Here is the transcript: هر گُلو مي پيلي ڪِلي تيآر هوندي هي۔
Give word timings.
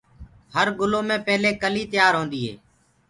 هر 0.55 0.67
گُلو 0.79 0.99
مي 1.07 1.17
پيلي 1.25 1.51
ڪِلي 1.61 1.83
تيآر 1.91 2.13
هوندي 2.17 2.39
هي۔ 2.45 2.53